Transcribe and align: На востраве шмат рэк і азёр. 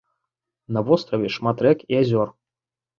На 0.77 0.81
востраве 0.89 1.29
шмат 1.37 1.57
рэк 1.69 1.79
і 1.95 2.03
азёр. 2.03 2.29